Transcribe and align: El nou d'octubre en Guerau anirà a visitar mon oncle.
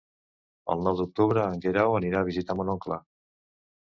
El 0.75 0.79
nou 0.85 0.95
d'octubre 1.01 1.43
en 1.47 1.61
Guerau 1.65 1.97
anirà 1.97 2.23
a 2.25 2.27
visitar 2.31 2.57
mon 2.61 2.73
oncle. 2.75 2.99